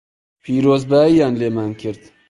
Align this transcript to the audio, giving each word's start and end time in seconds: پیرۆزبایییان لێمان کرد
پیرۆزبایییان 0.43 1.33
لێمان 1.41 1.71
کرد 1.81 2.01